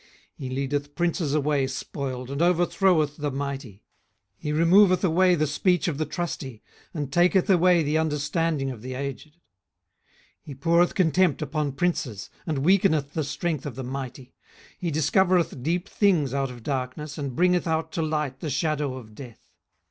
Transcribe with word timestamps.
18:012:019 0.01 0.07
He 0.33 0.49
leadeth 0.49 0.95
princes 0.95 1.33
away 1.35 1.67
spoiled, 1.67 2.31
and 2.31 2.41
overthroweth 2.41 3.17
the 3.17 3.29
mighty. 3.29 3.71
18:012:020 4.39 4.39
He 4.39 4.51
removeth 4.51 5.03
away 5.03 5.35
the 5.35 5.45
speech 5.45 5.87
of 5.87 5.99
the 5.99 6.07
trusty, 6.07 6.63
and 6.91 7.13
taketh 7.13 7.47
away 7.51 7.83
the 7.83 7.99
understanding 7.99 8.71
of 8.71 8.81
the 8.81 8.95
aged. 8.95 9.33
18:012:021 9.33 9.37
He 10.41 10.55
poureth 10.55 10.95
contempt 10.95 11.41
upon 11.43 11.73
princes, 11.73 12.31
and 12.47 12.65
weakeneth 12.65 13.13
the 13.13 13.23
strength 13.23 13.67
of 13.67 13.75
the 13.75 13.83
mighty. 13.83 14.33
18:012:022 14.77 14.77
He 14.79 14.89
discovereth 14.89 15.61
deep 15.61 15.87
things 15.87 16.33
out 16.33 16.49
of 16.49 16.63
darkness, 16.63 17.19
and 17.19 17.35
bringeth 17.35 17.67
out 17.67 17.91
to 17.91 18.01
light 18.01 18.39
the 18.39 18.49
shadow 18.49 18.95
of 18.95 19.13
death. 19.13 19.51